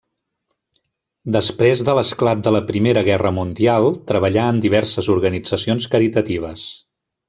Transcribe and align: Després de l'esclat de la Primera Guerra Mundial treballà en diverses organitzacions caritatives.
Després 1.35 1.83
de 1.89 1.95
l'esclat 1.99 2.41
de 2.49 2.55
la 2.57 2.63
Primera 2.71 3.05
Guerra 3.11 3.35
Mundial 3.37 3.93
treballà 4.15 4.49
en 4.57 4.67
diverses 4.67 5.15
organitzacions 5.19 5.91
caritatives. 5.97 6.71